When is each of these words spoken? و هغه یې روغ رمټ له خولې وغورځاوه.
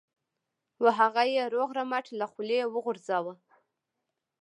و 0.83 0.85
هغه 0.99 1.23
یې 1.35 1.43
روغ 1.53 1.69
رمټ 1.77 2.05
له 2.19 2.25
خولې 2.31 2.59
وغورځاوه. 2.73 3.33